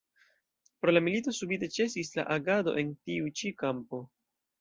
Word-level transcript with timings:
Pro 0.85 0.93
la 0.95 1.01
milito 1.07 1.33
subite 1.39 1.69
ĉesis 1.75 2.09
la 2.19 2.25
agado 2.37 2.73
en 2.83 2.89
tiu 3.03 3.29
ĉi 3.41 3.53
kampo. 3.61 4.01